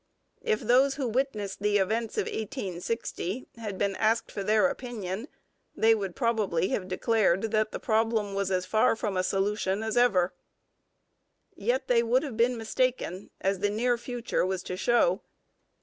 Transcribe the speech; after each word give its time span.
If 0.41 0.61
those 0.61 0.95
who 0.95 1.07
witnessed 1.07 1.61
the 1.61 1.77
events 1.77 2.17
of 2.17 2.25
1860 2.25 3.45
had 3.57 3.77
been 3.77 3.95
asked 3.97 4.31
for 4.31 4.43
their 4.43 4.65
opinion, 4.67 5.27
they 5.75 5.93
would 5.93 6.15
probably 6.15 6.69
have 6.69 6.87
declared 6.87 7.43
that 7.51 7.71
the 7.71 7.79
problem 7.79 8.33
was 8.33 8.49
as 8.49 8.65
far 8.65 8.95
from 8.95 9.21
solution 9.21 9.83
as 9.83 9.95
ever. 9.97 10.33
Yet 11.55 11.87
they 11.87 12.01
would 12.01 12.23
have 12.23 12.35
been 12.35 12.57
mistaken, 12.57 13.29
as 13.41 13.59
the 13.59 13.69
near 13.69 13.95
future 13.95 14.43
was 14.43 14.63
to 14.63 14.75
show. 14.75 15.21